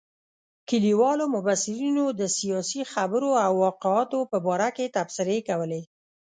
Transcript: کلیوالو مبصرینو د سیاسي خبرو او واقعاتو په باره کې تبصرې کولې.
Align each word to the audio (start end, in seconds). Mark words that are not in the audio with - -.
کلیوالو 0.69 1.25
مبصرینو 1.35 2.05
د 2.19 2.21
سیاسي 2.37 2.81
خبرو 2.93 3.31
او 3.45 3.51
واقعاتو 3.65 4.19
په 4.31 4.37
باره 4.45 4.69
کې 4.75 4.93
تبصرې 4.95 5.39
کولې. 5.49 5.81